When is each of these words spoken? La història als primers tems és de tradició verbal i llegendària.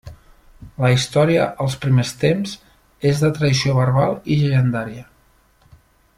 La 0.83 0.89
història 0.93 1.43
als 1.65 1.75
primers 1.83 2.13
tems 2.23 2.55
és 3.11 3.23
de 3.25 3.31
tradició 3.37 3.77
verbal 3.83 4.19
i 4.25 4.39
llegendària. 4.41 5.07